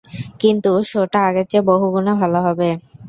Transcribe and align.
কিন্তু 0.41 0.69
শো 0.89 1.01
টা 1.13 1.19
আগের 1.27 1.45
চেয়ে 1.51 1.67
বহুগুণে 1.69 2.13
ভালো 2.21 2.39
হবে। 2.47 2.69